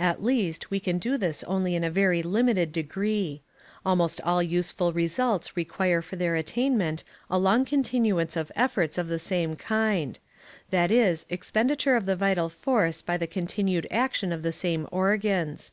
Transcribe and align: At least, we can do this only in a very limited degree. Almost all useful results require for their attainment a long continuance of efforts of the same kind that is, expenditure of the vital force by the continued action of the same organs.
At 0.00 0.20
least, 0.20 0.68
we 0.72 0.80
can 0.80 0.98
do 0.98 1.16
this 1.16 1.44
only 1.44 1.76
in 1.76 1.84
a 1.84 1.92
very 1.92 2.24
limited 2.24 2.72
degree. 2.72 3.40
Almost 3.86 4.20
all 4.22 4.42
useful 4.42 4.92
results 4.92 5.56
require 5.56 6.02
for 6.02 6.16
their 6.16 6.34
attainment 6.34 7.04
a 7.30 7.38
long 7.38 7.64
continuance 7.64 8.34
of 8.36 8.50
efforts 8.56 8.98
of 8.98 9.06
the 9.06 9.20
same 9.20 9.54
kind 9.54 10.18
that 10.70 10.90
is, 10.90 11.24
expenditure 11.30 11.94
of 11.94 12.06
the 12.06 12.16
vital 12.16 12.48
force 12.48 13.00
by 13.00 13.16
the 13.16 13.28
continued 13.28 13.86
action 13.92 14.32
of 14.32 14.42
the 14.42 14.50
same 14.50 14.88
organs. 14.90 15.72